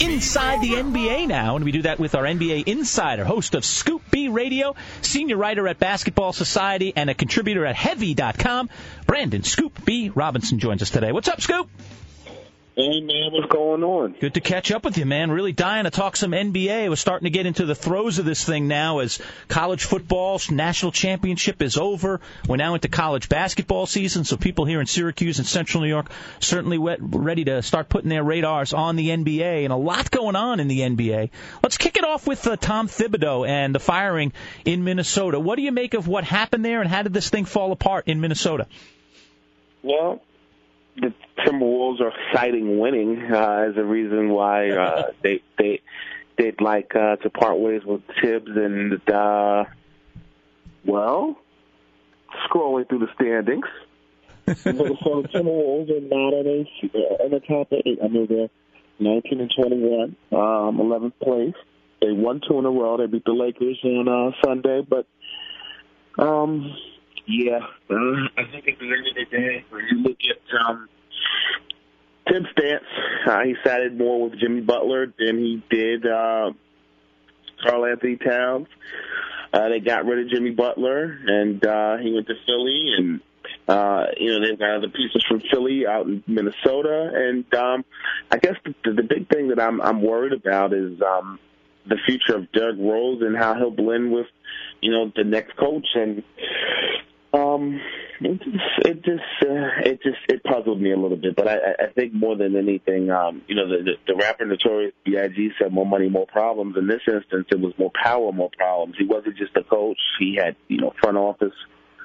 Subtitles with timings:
[0.00, 4.02] Inside the NBA now, and we do that with our NBA insider, host of Scoop
[4.10, 8.68] B Radio, senior writer at Basketball Society, and a contributor at Heavy.com.
[9.06, 11.10] Brandon Scoop B Robinson joins us today.
[11.10, 11.70] What's up, Scoop?
[12.78, 14.16] Hey man, what's going on?
[14.20, 15.30] Good to catch up with you, man.
[15.30, 16.90] Really dying to talk some NBA.
[16.90, 20.92] We're starting to get into the throes of this thing now as college football national
[20.92, 22.20] championship is over.
[22.46, 26.10] We're now into college basketball season, so people here in Syracuse and Central New York
[26.38, 30.36] certainly wet, ready to start putting their radars on the NBA, and a lot going
[30.36, 31.30] on in the NBA.
[31.62, 34.34] Let's kick it off with uh, Tom Thibodeau and the firing
[34.66, 35.40] in Minnesota.
[35.40, 38.06] What do you make of what happened there, and how did this thing fall apart
[38.06, 38.66] in Minnesota?
[39.82, 40.20] Well,
[40.96, 45.80] the Timberwolves are citing winning uh, as a reason why uh, they they
[46.38, 49.64] they'd like uh, to part ways with Thibs and uh,
[50.84, 51.36] well,
[52.48, 53.66] scrolling through the standings.
[54.46, 57.98] so the Timberwolves are not in a in the top eight.
[58.02, 58.48] I mean they're
[58.98, 61.54] 19 and 21, um, 11th place.
[62.00, 62.96] They won two in a row.
[62.96, 65.06] They beat the Lakers on uh, Sunday, but
[66.18, 66.74] um,
[67.26, 67.58] yeah,
[67.90, 67.94] uh,
[68.36, 70.88] I think at the end of the day, when you look at um,
[72.28, 72.84] Tim Stance,
[73.26, 76.52] uh, he sided more with Jimmy Butler than he did uh,
[77.62, 78.68] Karl-Anthony Towns.
[79.52, 83.20] Uh, they got rid of Jimmy Butler, and uh, he went to Philly, and
[83.68, 87.84] uh, you know they've got other pieces from Philly out in Minnesota, and um,
[88.30, 91.38] I guess the, the big thing that I'm I'm worried about is um,
[91.88, 94.26] the future of Derrick Rose and how he'll blend with
[94.80, 96.22] you know the next coach, and
[97.36, 97.80] um,
[98.20, 101.36] it just, it just, uh, it just, it puzzled me a little bit.
[101.36, 104.94] But I, I think more than anything, um, you know, the, the, the rapper Notorious
[105.04, 105.50] B.I.G.
[105.60, 106.76] said more money, more problems.
[106.78, 108.96] In this instance, it was more power, more problems.
[108.98, 111.54] He wasn't just a coach; he had, you know, front office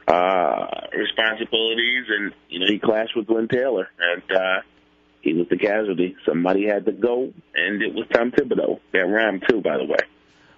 [0.07, 4.61] uh, responsibilities, and you know, he clashed with Glen Taylor, and uh,
[5.21, 6.15] he was the casualty.
[6.27, 8.79] Somebody had to go, and it was Tom Thibodeau.
[8.93, 9.99] That rhymed too, by the way.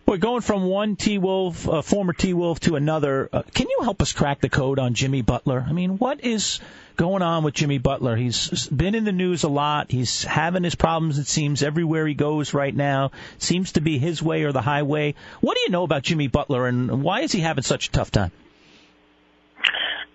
[0.06, 3.80] Well, going from one T Wolf, uh, former T Wolf, to another, uh, can you
[3.84, 5.66] help us crack the code on Jimmy Butler?
[5.66, 6.59] I mean, what is
[6.97, 8.18] going on with Jimmy Butler?
[8.18, 9.91] He's been in the news a lot.
[9.91, 13.12] He's having his problems, it seems, everywhere he goes right now.
[13.38, 15.16] Seems to be his way or the highway.
[15.40, 18.12] What do you know about Jimmy Butler, and why is he having such a tough
[18.12, 18.31] time?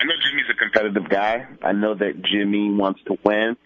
[0.01, 1.47] I know Jimmy's a competitive guy.
[1.63, 3.57] I know that Jimmy wants to win.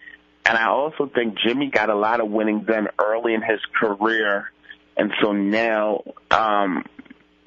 [0.45, 4.51] And I also think Jimmy got a lot of winning done early in his career
[4.95, 6.83] and so now, um,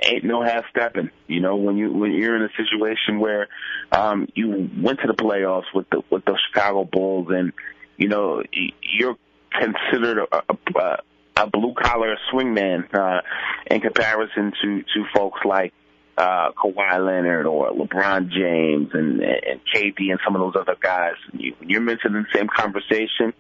[0.03, 1.11] ain't no half stepping.
[1.27, 3.49] You know, when you when you're in a situation where
[3.93, 7.53] um, you went to the playoffs with the with the Chicago Bulls, and
[7.97, 8.43] you know
[8.83, 9.17] you're
[9.53, 10.43] considered a,
[10.79, 10.99] a,
[11.37, 13.23] a blue collar swingman uh,
[13.71, 15.73] in comparison to to folks like
[16.19, 21.15] uh, Kawhi Leonard or LeBron James and and KD and some of those other guys.
[21.33, 23.33] You, you're mentioned in the same conversation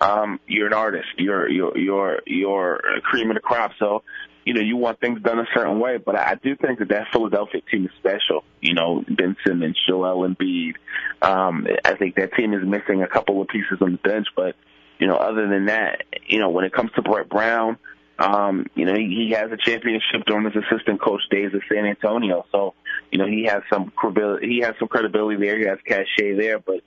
[0.00, 1.08] um, you're an artist.
[1.16, 3.72] You're you're you're you're a cream of the crop.
[3.78, 4.02] So,
[4.44, 5.98] you know, you want things done a certain way.
[5.98, 8.44] But I do think that that Philadelphia team is special.
[8.60, 10.74] You know, Ben Simmons, Joel Embiid.
[11.22, 14.54] Um, I think that team is missing a couple of pieces on the bench, but
[14.98, 17.76] you know, other than that, you know, when it comes to Brett Brown,
[18.18, 21.84] um, you know, he, he has a championship during his assistant coach days at San
[21.84, 22.46] Antonio.
[22.50, 22.72] So,
[23.10, 24.48] you know, he has some credibility.
[24.48, 25.58] He has some credibility there.
[25.58, 26.58] He has cachet there.
[26.58, 26.80] But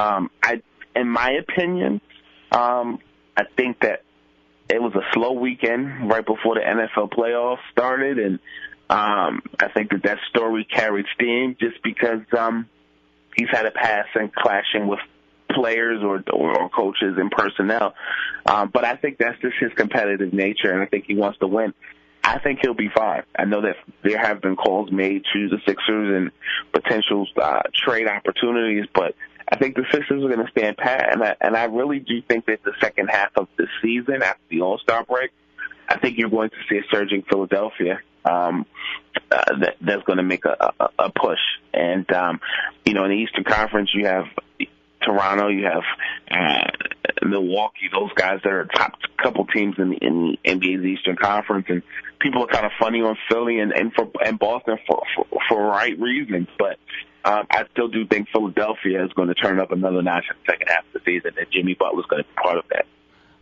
[0.00, 0.62] um, I
[0.94, 2.00] in my opinion,
[2.50, 2.98] um,
[3.36, 4.02] I think that
[4.68, 8.38] it was a slow weekend right before the NFL playoffs started, and
[8.88, 12.68] um, I think that that story carried steam just because um,
[13.36, 15.00] he's had a past in clashing with
[15.50, 17.94] players or, or, coaches and personnel.
[18.46, 21.46] Um, but I think that's just his competitive nature, and I think he wants to
[21.46, 21.74] win.
[22.22, 23.22] I think he'll be fine.
[23.36, 26.30] I know that there have been calls made to the Sixers and
[26.72, 29.14] potential uh, trade opportunities, but
[29.50, 32.22] I think the Sixers are going to stand pat, and I, and I really do
[32.22, 35.32] think that the second half of the season, after the All Star break,
[35.88, 38.64] I think you're going to see a surging Philadelphia um,
[39.30, 41.40] uh, that, that's going to make a, a, a push.
[41.74, 42.40] And um,
[42.84, 44.26] you know, in the Eastern Conference, you have
[45.02, 45.82] Toronto, you have
[46.30, 51.16] uh, Milwaukee, those guys that are top couple teams in the, in the NBA's Eastern
[51.16, 51.82] Conference, and
[52.20, 55.62] people are kind of funny on Philly and and for and Boston for for, for
[55.66, 56.78] right reasons, but.
[57.22, 60.52] Um, I still do think Philadelphia is going to turn up another notch in the
[60.52, 62.86] second half of the season, and Jimmy Butler's going to be part of that.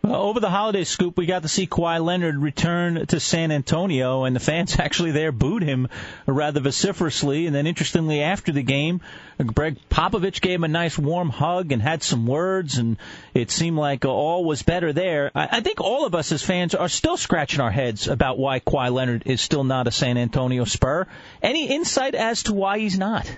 [0.01, 4.23] Uh, over the holiday scoop, we got to see Kawhi Leonard return to San Antonio,
[4.23, 5.89] and the fans actually there booed him
[6.25, 7.47] rather vociferously.
[7.47, 9.01] And then, interestingly, after the game,
[9.45, 12.95] Gregg Popovich gave him a nice warm hug and had some words, and
[13.33, 15.31] it seemed like all was better there.
[15.35, 18.61] I, I think all of us as fans are still scratching our heads about why
[18.61, 21.07] Kawhi Leonard is still not a San Antonio Spur.
[21.43, 23.29] Any insight as to why he's not?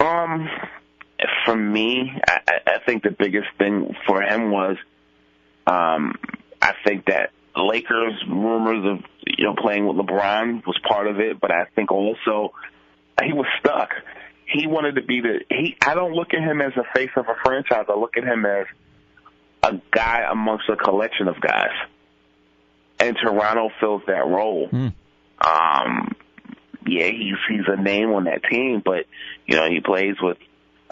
[0.00, 0.48] Um,
[1.44, 4.76] for me, I, I think the biggest thing for him was,
[5.66, 6.14] um,
[6.60, 11.40] I think that Lakers rumors of you know playing with LeBron was part of it,
[11.40, 12.52] but I think also
[13.22, 13.90] he was stuck.
[14.46, 15.76] He wanted to be the he.
[15.86, 17.86] I don't look at him as a face of a franchise.
[17.88, 18.66] I look at him as
[19.62, 21.72] a guy amongst a collection of guys,
[22.98, 24.68] and Toronto fills that role.
[24.68, 24.92] Mm.
[25.40, 26.16] Um,
[26.86, 29.06] yeah, he's he's a name on that team, but
[29.46, 30.38] you know he plays with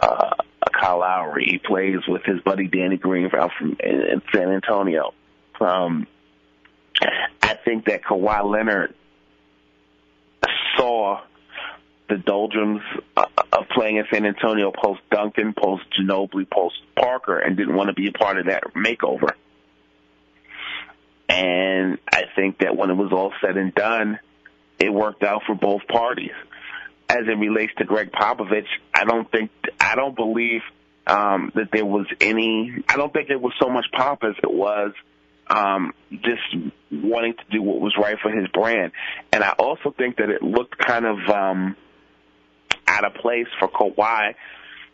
[0.02, 0.30] uh,
[0.72, 1.46] Kyle Lowry.
[1.48, 5.14] He plays with his buddy Danny Green out from in, in San Antonio.
[5.60, 6.06] Um,
[7.40, 8.94] I think that Kawhi Leonard
[10.76, 11.20] saw
[12.08, 12.82] the doldrums
[13.16, 17.88] uh, of playing in San Antonio post Duncan, post Ginobili, post Parker, and didn't want
[17.88, 19.32] to be a part of that makeover.
[21.28, 24.18] And I think that when it was all said and done,
[24.78, 26.32] it worked out for both parties
[27.12, 30.62] as it relates to Gregg Popovich, I don't think I don't believe
[31.06, 32.72] um, that there was any.
[32.88, 34.92] I don't think it was so much pop as it was
[35.48, 38.92] um, just wanting to do what was right for his brand.
[39.30, 41.76] And I also think that it looked kind of um,
[42.86, 44.34] out of place for Kawhi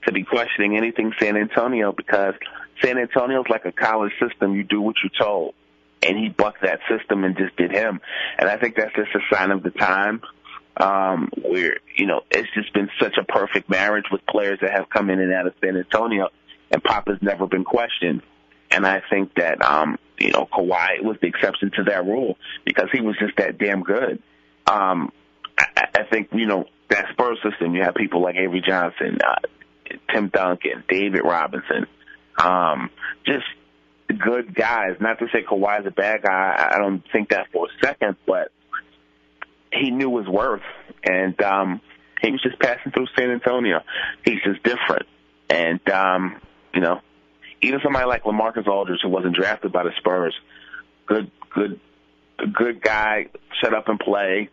[0.07, 2.35] to be questioning anything San Antonio because
[2.83, 4.57] San Antonio is like a college system.
[4.57, 5.55] You do what you're told.
[6.01, 8.01] And he bucked that system and just did him.
[8.39, 10.23] And I think that's just a sign of the time
[10.79, 14.89] um, where you know it's just been such a perfect marriage with players that have
[14.89, 16.29] come in and out of San Antonio,
[16.71, 18.23] and Pop has never been questioned.
[18.71, 22.89] And I think that um, you know Kawhi was the exception to that rule because
[22.93, 24.23] he was just that damn good.
[24.67, 25.13] Um,
[25.59, 27.75] I, I think you know that Spurs system.
[27.75, 31.87] You have people like Avery Johnson, uh, Tim Duncan, David Robinson,
[32.39, 32.91] um,
[33.27, 33.47] just
[34.17, 34.97] good guys.
[35.01, 36.71] Not to say Kawhi's a bad guy.
[36.73, 38.53] I don't think that for a second, but
[39.73, 40.63] he knew his worth,
[41.05, 41.81] and um,
[42.23, 43.81] he was just passing through San Antonio.
[44.25, 45.07] He's just different,
[45.51, 46.41] and um,
[46.75, 47.01] you know,
[47.63, 50.35] even somebody like LaMarcus Aldridge, who wasn't drafted by the Spurs,
[51.07, 51.81] good, good,
[52.53, 53.27] good guy,
[53.61, 54.49] shut up and play.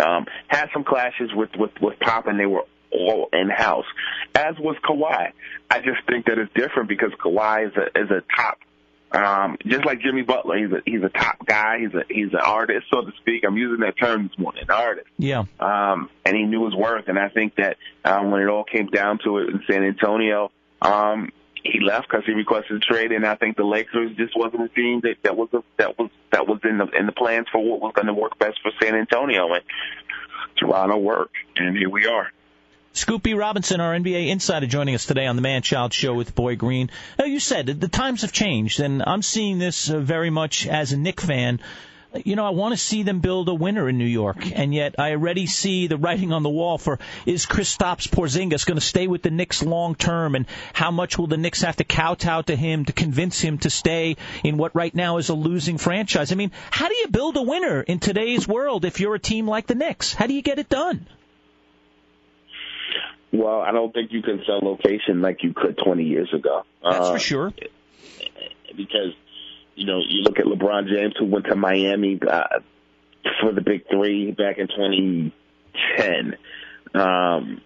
[0.00, 3.86] Um, had some clashes with with with Pop, and they were all in house.
[4.34, 5.32] As was Kawhi.
[5.70, 8.58] I just think that it's different because Kawhi is a is a top
[9.12, 11.78] um, just like Jimmy Butler, he's a he's a top guy.
[11.78, 13.44] He's a he's an artist, so to speak.
[13.46, 15.08] I'm using that term this morning, an artist.
[15.16, 15.44] Yeah.
[15.58, 18.86] Um, and he knew his worth, and I think that um, when it all came
[18.88, 20.50] down to it in San Antonio,
[20.82, 24.62] um, he left because he requested a trade, and I think the Lakers just wasn't
[24.62, 27.46] a team that that was a, that was that was in the in the plans
[27.50, 29.64] for what was going to work best for San Antonio, and
[30.56, 32.30] Toronto worked, and here we are.
[32.94, 36.34] Scoop B Robinson, our NBA insider, joining us today on the Man Child Show with
[36.34, 36.90] Boy Green.
[37.18, 40.92] Now, you said the times have changed, and I'm seeing this uh, very much as
[40.92, 41.60] a Knick fan.
[42.24, 44.94] You know, I want to see them build a winner in New York, and yet
[44.98, 49.06] I already see the writing on the wall for is Kristaps Porzingis going to stay
[49.06, 52.56] with the Knicks long term, and how much will the Knicks have to kowtow to
[52.56, 56.32] him to convince him to stay in what right now is a losing franchise?
[56.32, 59.46] I mean, how do you build a winner in today's world if you're a team
[59.46, 60.14] like the Knicks?
[60.14, 61.06] How do you get it done?
[63.32, 66.62] Well, I don't think you can sell location like you could 20 years ago.
[66.82, 67.52] That's uh, for sure.
[68.76, 69.12] Because,
[69.74, 72.60] you know, you look at LeBron James who went to Miami uh,
[73.40, 76.36] for the Big Three back in 2010.
[76.94, 77.60] Um,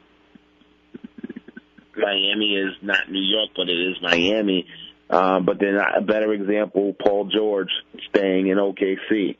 [1.96, 4.66] Miami is not New York, but it is Miami.
[5.08, 7.68] Uh, but then a better example, Paul George
[8.08, 9.36] staying in OKC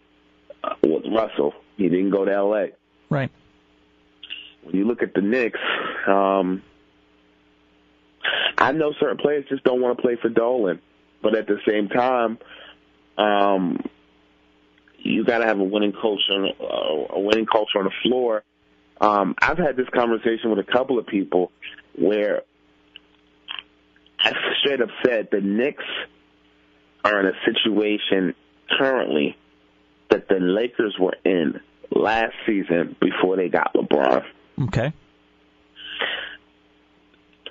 [0.62, 1.55] uh, with Russell.
[1.76, 2.67] He didn't go to LA.
[3.09, 3.31] Right.
[4.62, 5.59] When you look at the Knicks,
[6.09, 6.62] um,
[8.59, 10.80] I know certain players just don't want to play for Dolan,
[11.23, 12.38] but at the same time,
[13.18, 13.85] um,
[14.99, 18.44] you got to have a winning culture, uh, a winning culture on the floor.
[19.00, 21.50] Um, I've had this conversation with a couple of people
[21.99, 22.42] where
[24.21, 25.85] I straight up said the Knicks
[27.04, 28.35] are in a situation
[28.78, 29.37] currently
[30.11, 34.23] that the Lakers were in last season before they got LeBron.
[34.64, 34.92] Okay.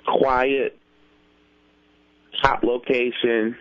[0.06, 0.78] Quiet,
[2.42, 3.56] top location,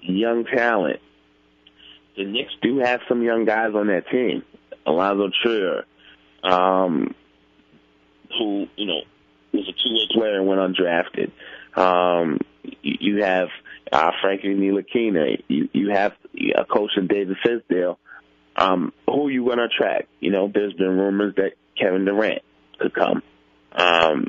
[0.00, 1.00] young talent.
[2.16, 4.42] The Knicks do have some young guys on that team.
[4.86, 5.84] Alonzo Trier,
[6.42, 7.14] um,
[8.38, 9.00] who, you know,
[9.52, 11.30] was a two-way player and went undrafted.
[11.76, 12.40] Um,
[12.82, 13.48] you, have
[13.92, 15.42] uh, Frankie Ntilikina.
[15.48, 17.98] You, you have a coach in David Fizdale.
[18.56, 20.08] Um, who are you going to attract?
[20.20, 22.42] You know, there's been rumors that Kevin Durant
[22.78, 23.22] could come.
[23.72, 24.28] Um,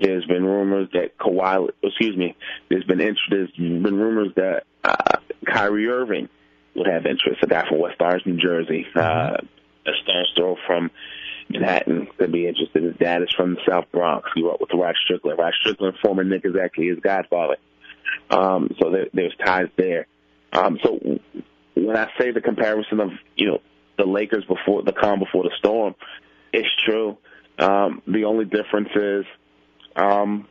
[0.00, 2.36] there's been rumors that Kawhi, excuse me,
[2.68, 6.28] there's been interest, there's been rumors that uh, Kyrie Irving
[6.74, 7.42] would have interest.
[7.42, 9.36] A guy from West Orange, New Jersey, uh,
[9.86, 10.90] a stone's throw from
[11.48, 12.82] Manhattan could be interested.
[12.82, 14.28] His dad is from the South Bronx.
[14.34, 15.38] He up with Rod Strickland.
[15.38, 17.56] Rod Strickland, former Knick, is actually his godfather.
[18.30, 20.06] Um, so there, there's ties there.
[20.52, 20.98] Um, so
[21.74, 23.58] when I say the comparison of you know
[23.98, 25.94] the Lakers before the calm before the storm,
[26.52, 27.18] it's true.
[27.58, 29.24] Um, the only difference is
[29.96, 30.48] um,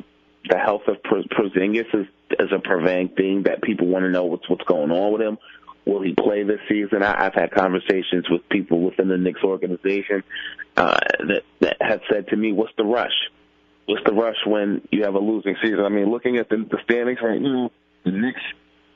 [0.50, 2.08] the health of Porzingis is,
[2.40, 5.38] is a prevailing thing that people want to know what's what's going on with him.
[5.86, 7.04] Will he play this season?
[7.04, 10.24] I, I've had conversations with people within the Knicks organization
[10.78, 13.30] uh, that that have said to me, "What's the rush?
[13.86, 16.78] What's the rush when you have a losing season?" I mean, looking at the, the
[16.84, 17.72] standings right now,
[18.06, 18.42] the Knicks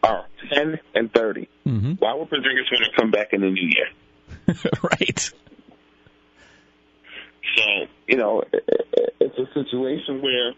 [0.04, 1.92] are ten and 30 mm-hmm.
[1.94, 3.88] Why would Porzingis want to come back in the new year?
[4.84, 5.32] right.
[7.56, 8.44] So you know,
[9.20, 10.54] it's a situation where,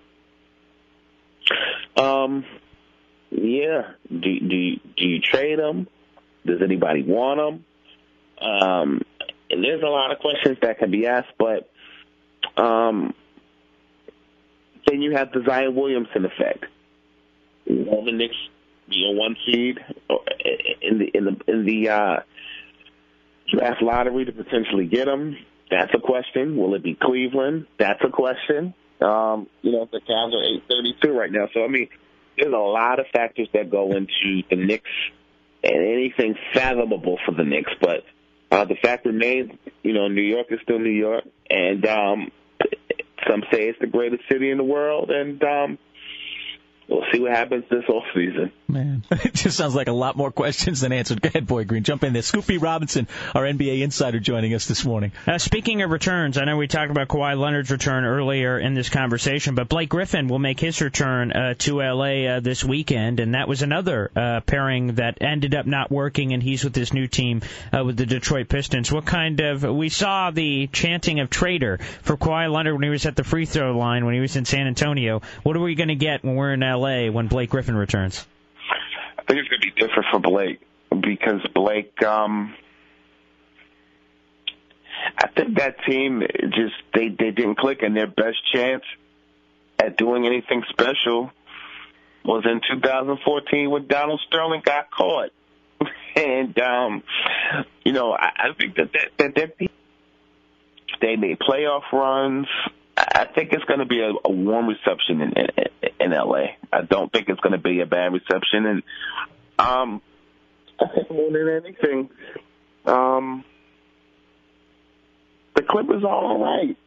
[1.98, 2.46] um,
[3.32, 5.88] yeah, do do do you trade him?
[6.46, 7.66] Does anybody want him?
[8.42, 9.02] Um,
[9.50, 11.70] and there's a lot of questions that can be asked, but
[12.56, 13.14] um,
[14.88, 16.66] then you have the Zion Williamson effect.
[17.68, 18.36] Will the Knicks
[18.90, 19.80] be a one seed
[20.82, 22.20] in the in the in the uh,
[23.52, 25.38] draft lottery to potentially get him?
[25.70, 26.58] That's a question.
[26.58, 27.68] Will it be Cleveland?
[27.78, 28.74] That's a question.
[29.02, 31.88] Um, you know, the Cavs are eight thirty two right now, so I mean,
[32.38, 34.90] there's a lot of factors that go into the Knicks
[35.64, 37.72] and anything fathomable for the Knicks.
[37.80, 38.04] But
[38.52, 39.52] uh, the fact remains,
[39.84, 42.32] you know, New York is still New York, and um,
[43.28, 45.78] some say it's the greatest city in the world, and um,
[46.90, 48.52] we'll see what happens this off season.
[48.68, 51.22] Man, it just sounds like a lot more questions than answered.
[51.22, 51.84] Go ahead, Boy Green.
[51.84, 52.22] Jump in there.
[52.22, 55.12] Scoop B Robinson, our NBA insider, joining us this morning.
[55.28, 58.90] Uh, speaking of returns, I know we talked about Kawhi Leonard's return earlier in this
[58.90, 63.36] conversation, but Blake Griffin will make his return uh, to LA uh, this weekend, and
[63.36, 67.08] that was another uh, pairing that ended up not working, and he's with his new
[67.08, 67.42] team
[67.72, 68.92] uh, with the Detroit Pistons.
[68.92, 73.06] What kind of we saw the chanting of traitor for Kawhi Leonard when he was
[73.06, 75.22] at the free throw line when he was in San Antonio.
[75.44, 78.26] What are we going to get when we're in LA when Blake Griffin returns?
[79.18, 82.56] I think it's going to be different for Blake because Blake, um,
[85.18, 88.84] I think that team just they they didn't click, and their best chance
[89.80, 91.32] at doing anything special
[92.26, 95.32] was in 2014 when Donald Sterling got caught.
[96.16, 97.04] and um,
[97.84, 99.70] you know, I, I think that that that
[101.02, 102.48] they made playoff runs.
[103.00, 106.56] I think it's going to be a, a warm reception in, in in LA.
[106.72, 108.84] I don't think it's going to be a bad reception, and
[109.58, 110.02] um,
[110.80, 112.10] I think more than anything,
[112.86, 113.46] um,
[115.56, 116.78] the Clippers are all right.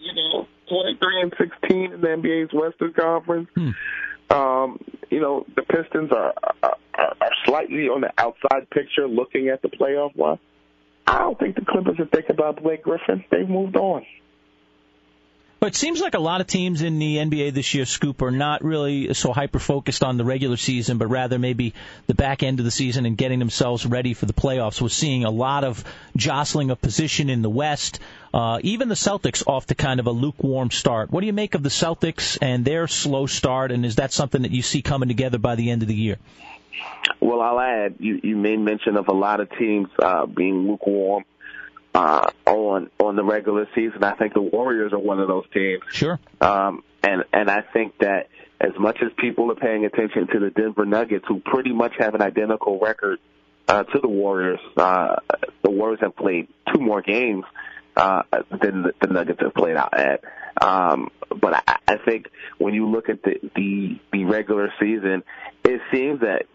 [0.00, 3.48] You know, twenty three and sixteen in the NBA's Western Conference.
[3.54, 3.70] Hmm.
[4.30, 4.78] Um,
[5.10, 9.68] you know, the Pistons are, are are slightly on the outside picture, looking at the
[9.68, 10.38] playoff run.
[11.06, 13.24] I don't think the Clippers are thinking about Blake Griffin.
[13.30, 14.04] They've moved on.
[15.60, 18.30] But it seems like a lot of teams in the NBA this year, Scoop, are
[18.30, 21.74] not really so hyper focused on the regular season, but rather maybe
[22.06, 24.80] the back end of the season and getting themselves ready for the playoffs.
[24.80, 25.84] We're seeing a lot of
[26.16, 28.00] jostling of position in the West.
[28.32, 31.10] Uh, even the Celtics off to kind of a lukewarm start.
[31.10, 34.40] What do you make of the Celtics and their slow start, and is that something
[34.42, 36.16] that you see coming together by the end of the year?
[37.20, 41.24] Well, I'll add, you, you made mention of a lot of teams uh, being lukewarm
[41.94, 44.04] uh, on on the regular season.
[44.04, 45.82] I think the Warriors are one of those teams.
[45.90, 46.18] Sure.
[46.40, 48.28] Um, and and I think that
[48.60, 52.14] as much as people are paying attention to the Denver Nuggets, who pretty much have
[52.14, 53.18] an identical record
[53.68, 55.16] uh, to the Warriors, uh,
[55.62, 57.44] the Warriors have played two more games
[57.96, 60.22] uh, than the, the Nuggets have played out at.
[60.60, 62.28] Um, but I, I think
[62.58, 65.22] when you look at the, the the regular season,
[65.64, 66.46] it seems that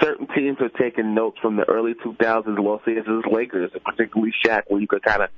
[0.00, 4.80] certain teams are taking notes from the early 2000s Los Angeles Lakers, particularly Shaq, where
[4.80, 5.30] you could kind of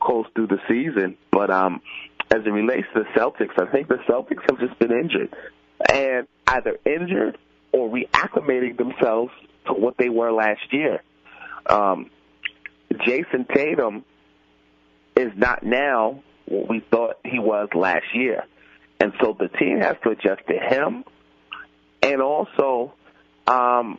[0.00, 1.16] coast through the season.
[1.30, 1.80] But um,
[2.30, 5.34] as it relates to the Celtics, I think the Celtics have just been injured,
[5.90, 7.38] and either injured
[7.72, 9.32] or reacclimating themselves
[9.66, 11.02] to what they were last year.
[11.68, 12.10] Um,
[12.92, 14.04] Jayson Tatum
[15.16, 18.44] is not now what we thought he was last year.
[19.00, 21.04] And so the team has to adjust to him.
[22.02, 22.94] And also,
[23.46, 23.98] um,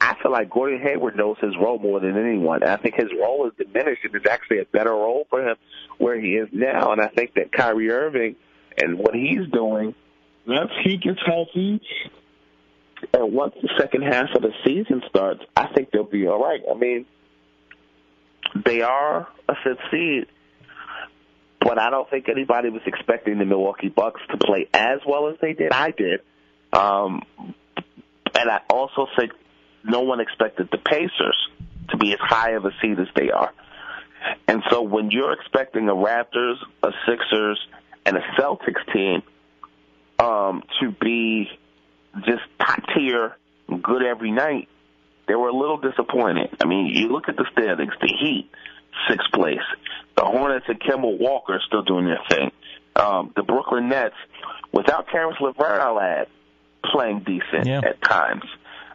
[0.00, 2.62] I feel like Gordon Hayward knows his role more than anyone.
[2.62, 5.56] I think his role is diminished and it's actually a better role for him
[5.98, 6.92] where he is now.
[6.92, 8.36] And I think that Kyrie Irving
[8.78, 9.94] and what he's doing,
[10.46, 11.82] once he gets healthy
[13.12, 16.60] and once the second half of the season starts, I think they'll be all right.
[16.70, 17.06] I mean,
[18.64, 20.26] they are a fifth seed
[21.60, 25.36] but I don't think anybody was expecting the Milwaukee Bucks to play as well as
[25.40, 25.72] they did.
[25.72, 26.20] I did.
[26.72, 27.22] Um,
[28.40, 29.32] and I also think
[29.84, 31.48] no one expected the Pacers
[31.90, 33.52] to be as high of a seed as they are.
[34.48, 37.60] And so when you're expecting a Raptors, a Sixers,
[38.06, 39.22] and a Celtics team
[40.18, 41.50] um, to be
[42.24, 43.36] just top tier,
[43.82, 44.68] good every night,
[45.28, 46.48] they were a little disappointed.
[46.62, 48.50] I mean, you look at the standings, the Heat,
[49.08, 49.58] sixth place.
[50.16, 52.50] The Hornets and Kemba Walker are still doing their thing.
[52.96, 54.16] Um, the Brooklyn Nets,
[54.72, 56.26] without Caris LeVert, I'll add,
[56.84, 57.80] playing decent yeah.
[57.84, 58.44] at times.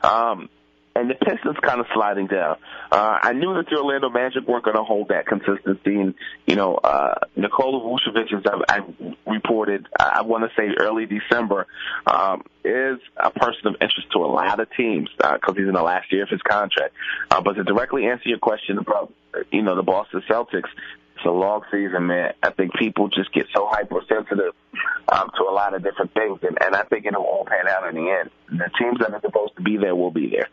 [0.03, 0.49] Um,
[0.95, 2.55] and the Pistons kind of sliding down.
[2.89, 5.99] Uh, I knew that the Orlando Magic weren't going to hold that consistency.
[5.99, 6.13] And,
[6.47, 11.67] you know, uh, Nikola Vucevic, as I, I reported, I want to say early December,
[12.07, 15.73] um, is a person of interest to a lot of teams because uh, he's in
[15.73, 16.93] the last year of his contract.
[17.29, 19.11] Uh, but to directly answer your question about,
[19.51, 20.69] you know, the Boston Celtics,
[21.15, 22.33] it's a long season, man.
[22.43, 24.53] I think people just get so hypersensitive
[25.07, 27.87] um, to a lot of different things, and, and I think it'll all pan out
[27.87, 28.29] in the end.
[28.49, 30.49] The teams that are supposed to be there will be there.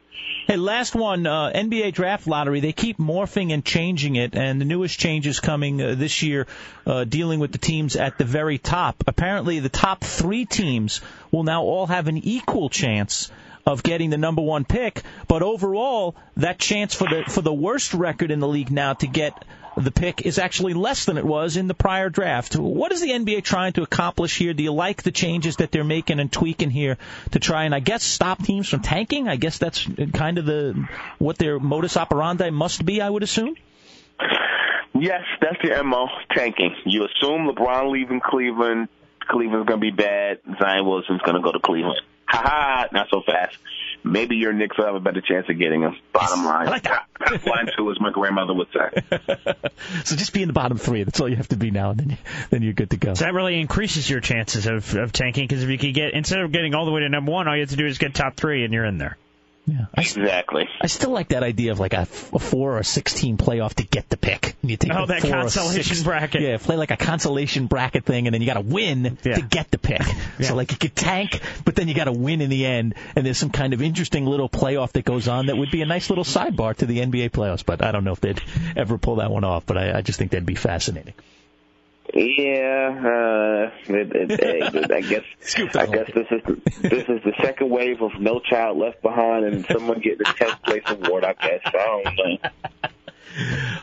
[0.47, 2.61] Hey, last one, uh, NBA draft lottery.
[2.61, 6.47] They keep morphing and changing it, and the newest changes coming uh, this year,
[6.87, 9.03] uh, dealing with the teams at the very top.
[9.09, 11.01] Apparently, the top three teams
[11.33, 13.33] will now all have an equal chance
[13.67, 15.03] of getting the number one pick.
[15.29, 19.07] But overall, that chance for the for the worst record in the league now to
[19.07, 19.45] get
[19.77, 22.57] the pick is actually less than it was in the prior draft.
[22.57, 24.55] What is the NBA trying to accomplish here?
[24.55, 26.99] Do you like the changes that they're making and tweaking here
[27.33, 29.29] to try and I guess stop teams from tanking?
[29.29, 33.01] I guess that's kind of the what their modus operandi must be.
[33.01, 33.57] I would assume.
[34.95, 36.77] Yes, that's the MO, tanking.
[36.85, 38.89] You assume LeBron leaving Cleveland,
[39.21, 42.03] Cleveland's going to be bad, Zion Wilson's going to go to Cleveland.
[42.27, 43.57] Ha ha, not so fast.
[44.05, 45.97] Maybe your Knicks will have a better chance of getting him.
[46.13, 46.69] Bottom line.
[46.69, 47.07] I like that.
[47.47, 49.03] line two, as my grandmother would say.
[50.05, 51.05] so just be in the bottom three.
[51.05, 52.17] That's all you have to be now, and then, you,
[52.51, 53.15] then you're good to go.
[53.15, 56.41] So that really increases your chances of, of tanking because if you could get, instead
[56.41, 58.15] of getting all the way to number one, all you have to do is get
[58.15, 59.17] top three and you're in there.
[59.65, 60.69] Yeah, I, exactly.
[60.81, 62.01] I still like that idea of like a,
[62.33, 64.57] a four or six team playoff to get the pick.
[64.61, 66.43] And you take oh, that consolation bracket.
[66.43, 69.37] Yeah, play like a consolation bracket thing, and then you got to win yeah.
[69.37, 70.01] to get the pick.
[70.39, 70.49] yeah.
[70.49, 72.95] So like you could tank, but then you got to win in the end.
[73.15, 75.87] And there's some kind of interesting little playoff that goes on that would be a
[75.87, 77.65] nice little sidebar to the NBA playoffs.
[77.65, 78.43] But I don't know if they'd
[78.75, 79.65] ever pull that one off.
[79.65, 81.15] But I, I just think that'd be fascinating.
[82.15, 85.25] Yeah, uh, it, it, it, I guess
[85.75, 89.47] I guess this is the, this is the second wave of No Child Left Behind,
[89.47, 91.25] and someone getting the tenth place award.
[91.25, 92.51] I guess I don't know.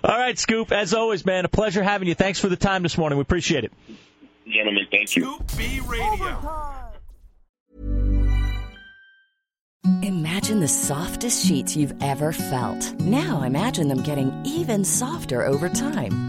[0.03, 0.71] All right, Scoop.
[0.71, 2.13] As always, man, a pleasure having you.
[2.13, 3.17] Thanks for the time this morning.
[3.17, 3.73] We appreciate it.
[4.47, 5.23] Gentlemen, thank you.
[5.23, 6.37] Scoop B Radio.
[10.03, 12.93] Imagine the softest sheets you've ever felt.
[12.99, 16.28] Now imagine them getting even softer over time.